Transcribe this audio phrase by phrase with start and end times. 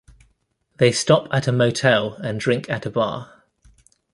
[0.77, 3.43] They stop at a motel and drink at a bar.